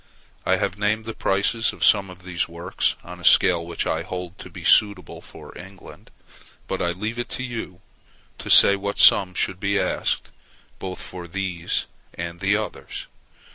I 0.47 0.55
have 0.55 0.79
named 0.79 1.05
the 1.05 1.13
prices 1.13 1.71
of 1.71 1.85
some 1.85 2.09
of 2.09 2.23
these 2.23 2.47
works, 2.49 2.95
on 3.03 3.19
a 3.19 3.23
scale 3.23 3.63
which 3.63 3.85
I 3.85 4.01
hold 4.01 4.39
to 4.39 4.49
be 4.49 4.63
suitable 4.63 5.21
for 5.21 5.55
England, 5.55 6.09
but 6.67 6.81
I 6.81 6.89
leave 6.89 7.19
it 7.19 7.29
to 7.37 7.43
you 7.43 7.81
to 8.39 8.49
say 8.49 8.75
what 8.75 8.97
sum 8.97 9.35
should 9.35 9.59
be 9.59 9.79
asked 9.79 10.31
both 10.79 10.99
for 10.99 11.27
these 11.27 11.85
and 12.15 12.39
the 12.39 12.55
others. 12.57 13.05